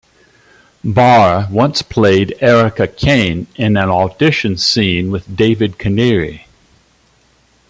Barr 0.83 1.47
once 1.51 1.83
played 1.83 2.35
Erica 2.41 2.87
Kane 2.87 3.45
in 3.55 3.77
an 3.77 3.89
audition 3.91 4.57
scene 4.57 5.11
with 5.11 5.35
David 5.37 5.77
Canary. 5.77 6.47